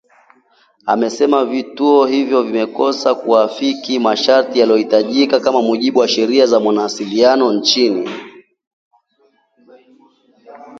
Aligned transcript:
amesema 0.85 1.45
vituo 1.45 2.05
hivyo 2.05 2.43
vimekosa 2.43 3.15
kuafikia 3.15 3.99
masharti 3.99 4.59
yanayohitajika 4.59 5.39
kwa 5.39 5.61
mujibu 5.61 5.99
wa 5.99 6.07
sheria 6.07 6.45
za 6.45 6.59
mawasiliano 6.59 7.53
nchini 7.53 8.09